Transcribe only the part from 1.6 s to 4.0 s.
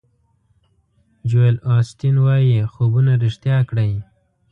اوسټین وایي خوبونه ریښتیا کړئ.